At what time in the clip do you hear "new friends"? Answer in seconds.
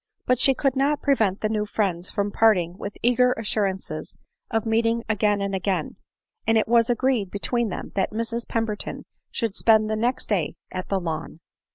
1.47-2.09